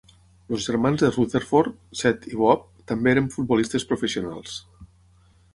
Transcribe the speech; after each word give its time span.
Els 0.55 0.63
germans 0.69 1.03
de 1.03 1.09
Rutherford, 1.11 1.75
Set 2.01 2.27
i 2.31 2.39
Bob, 2.41 2.65
també 2.93 3.15
eren 3.15 3.31
futbolistes 3.37 3.89
professionals. 3.93 4.61